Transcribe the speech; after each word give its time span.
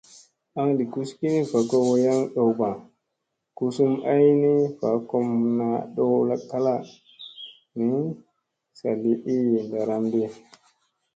Aŋ 0.59 0.67
li 0.77 0.83
gus 0.93 1.09
kini 1.17 1.39
va 1.51 1.59
ko 1.69 1.77
wayaŋ 1.89 2.19
ɗow 2.33 2.49
lala, 2.59 2.71
guzum 3.57 3.93
ay 4.13 4.23
ni 4.41 4.51
va 4.79 4.89
kom 5.09 5.27
naa 5.57 5.79
ɗow 5.95 6.13
kala 6.49 6.73
ni, 7.77 7.89
sa 8.77 8.89
li 9.01 9.11
ii 9.35 9.63
ndaramɗi. 9.65 10.23